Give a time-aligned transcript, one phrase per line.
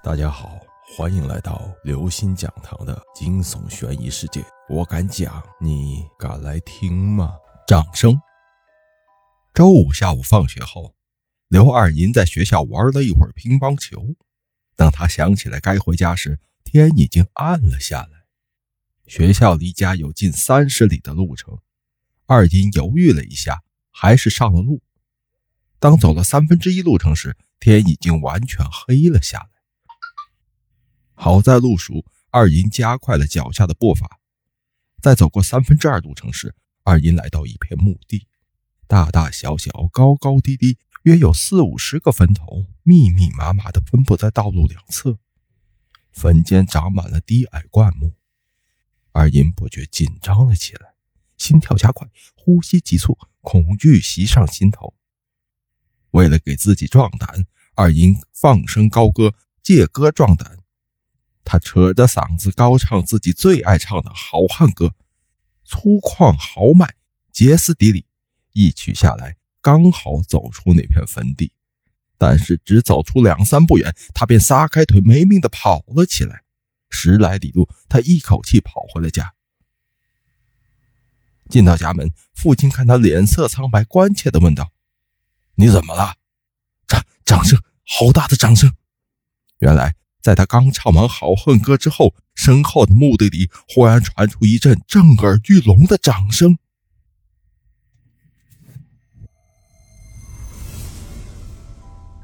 [0.00, 0.60] 大家好，
[0.96, 4.44] 欢迎来到刘星讲堂的惊悚悬疑世界。
[4.68, 7.36] 我敢讲，你敢来听吗？
[7.66, 8.16] 掌声。
[9.52, 10.94] 周五下午放学后，
[11.48, 14.14] 刘二银在学校玩了一会儿乒乓球。
[14.76, 18.24] 当他想起来该回家时，天已经暗了下来。
[19.08, 21.58] 学校离家有近三十里的路程，
[22.26, 24.80] 二银犹豫了一下，还是上了路。
[25.80, 29.57] 当走了三分之一路程时，天已经完全黑了下来。
[31.20, 34.20] 好在路熟，二银加快了脚下的步伐。
[35.02, 36.54] 在走过三分之二路程时，
[36.84, 38.28] 二银来到一片墓地，
[38.86, 45.18] 大大小小、高高低低，约有四五十个坟头，密密麻麻地分布在道路两侧。
[46.12, 48.14] 坟间长满了低矮灌木，
[49.10, 50.94] 二银不觉紧张了起来，
[51.36, 54.94] 心跳加快，呼吸急促，恐惧袭上心头。
[56.12, 60.57] 为了给自己壮胆，二银放声高歌，借歌壮胆。
[61.50, 64.94] 他扯着嗓子高唱自己最爱唱的好汉歌，
[65.64, 66.94] 粗犷豪迈，
[67.32, 68.04] 歇斯底里。
[68.52, 71.52] 一曲下来，刚好走出那片坟地。
[72.18, 76.42] 但是只走出两三步远，他便撒开腿没命的跑了起来。
[76.90, 79.32] 十来里路，他一口气跑回了家。
[81.48, 84.70] 进到家门，父亲看他脸色苍白，关切的问道
[85.56, 86.16] ：“你怎么了？”
[86.86, 88.70] 掌掌声，好大的掌声！
[89.60, 89.94] 原来。
[90.28, 96.58] 在他刚唱完《好恨歌》之后，身后的墓地里忽然传出一阵震耳欲聋的掌声。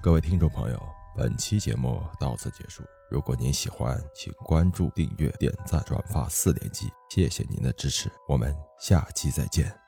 [0.02, 0.82] 各位听众朋友，
[1.16, 2.82] 本期节目到此结束。
[3.10, 9.83] 如果您喜欢，请关注、订阅、点赞、转发四连击，谢谢您的支持，我们下期再见。